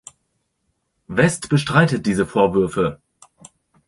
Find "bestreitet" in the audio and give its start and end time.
1.49-2.07